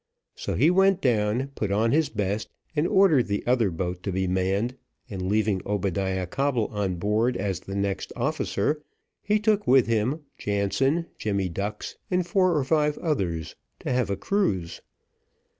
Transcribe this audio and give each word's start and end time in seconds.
So 0.33 0.55
he 0.55 0.71
went 0.71 0.99
down, 0.99 1.49
put 1.53 1.71
on 1.71 1.91
his 1.91 2.09
best, 2.09 2.49
and 2.75 2.87
ordered 2.87 3.27
the 3.27 3.45
other 3.45 3.69
boat 3.69 4.01
to 4.01 4.11
be 4.11 4.27
manned, 4.27 4.75
and 5.11 5.29
leaving 5.29 5.61
Obadiah 5.63 6.25
Coble 6.25 6.69
on 6.71 6.95
board 6.95 7.37
as 7.37 7.59
the 7.59 7.75
next 7.75 8.11
officer, 8.15 8.81
he 9.21 9.39
took 9.39 9.67
with 9.67 9.85
him 9.85 10.21
Jansen, 10.39 11.05
Jemmy 11.19 11.49
Ducks, 11.49 11.97
and 12.09 12.25
four 12.25 12.57
or 12.57 12.63
five 12.63 12.97
others, 12.97 13.55
to 13.81 13.91
have 13.91 14.09
a 14.09 14.17
cruise. 14.17 14.81